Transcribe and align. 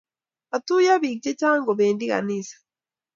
Katuye 0.49 0.93
piik 1.01 1.19
chechang' 1.25 1.65
kopendi 1.67 2.05
ganisa 2.11 2.55